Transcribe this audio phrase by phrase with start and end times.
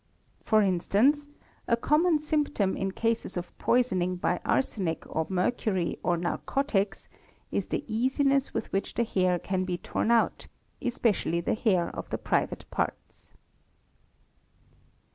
[0.43, 1.27] For instance
[1.67, 7.07] a common symptom in cases of poisoning by arsenic or mercury or narcotics,
[7.51, 10.47] is the easiness with which the hair can be torn out,
[10.81, 13.35] especially the hair of the private parts.